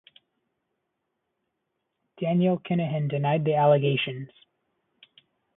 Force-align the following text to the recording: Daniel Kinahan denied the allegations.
Daniel 2.19 2.57
Kinahan 2.57 3.07
denied 3.07 3.45
the 3.45 3.53
allegations. 3.53 4.29